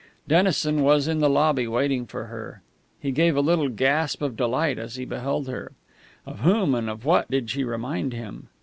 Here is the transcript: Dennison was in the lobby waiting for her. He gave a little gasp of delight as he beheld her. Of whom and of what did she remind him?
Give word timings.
Dennison 0.27 0.81
was 0.81 1.07
in 1.07 1.19
the 1.19 1.29
lobby 1.29 1.67
waiting 1.67 2.07
for 2.07 2.23
her. 2.25 2.63
He 2.99 3.11
gave 3.11 3.35
a 3.37 3.39
little 3.39 3.69
gasp 3.69 4.23
of 4.23 4.35
delight 4.35 4.79
as 4.79 4.95
he 4.95 5.05
beheld 5.05 5.47
her. 5.47 5.73
Of 6.25 6.39
whom 6.39 6.73
and 6.73 6.89
of 6.89 7.05
what 7.05 7.29
did 7.29 7.51
she 7.51 7.63
remind 7.63 8.11
him? 8.11 8.47